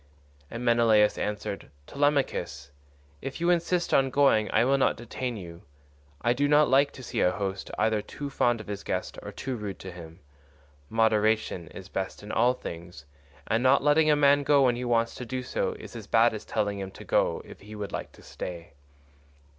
[0.49, 2.71] And Menelaus answered, "Telemachus,
[3.21, 5.61] if you insist on going I will not detain you.
[6.21, 9.31] I do not like to see a host either too fond of his guest or
[9.31, 10.19] too rude to him.
[10.89, 13.05] Moderation is best in all things,
[13.45, 16.33] and not letting a man go when he wants to do so is as bad
[16.33, 18.73] as telling him to go if he would like to stay.